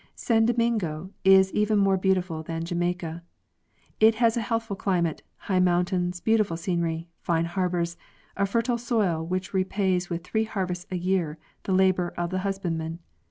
San 0.15 0.47
Domingo 0.47 1.11
is 1.23 1.53
even 1.53 1.77
more 1.77 1.95
beautiful 1.95 2.41
than 2.41 2.65
Jamaica. 2.65 3.21
It 3.99 4.15
has 4.15 4.35
a 4.35 4.41
healthful 4.41 4.75
chmate, 4.75 5.19
high 5.35 5.59
mountains, 5.59 6.19
beautiful 6.19 6.57
scenery, 6.57 7.07
fine 7.19 7.45
harbors, 7.45 7.97
a 8.35 8.47
fertile 8.47 8.79
soil 8.79 9.23
which 9.23 9.53
repays 9.53 10.09
with 10.09 10.23
three 10.23 10.45
harvests 10.45 10.87
a 10.89 10.97
year 10.97 11.37
the 11.65 11.71
labor 11.73 12.15
of 12.17 12.31
the 12.31 12.39
husbandman. 12.39 12.97